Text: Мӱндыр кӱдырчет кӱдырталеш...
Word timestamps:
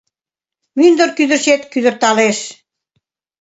Мӱндыр 0.77 1.09
кӱдырчет 1.17 1.61
кӱдырталеш... 1.71 2.37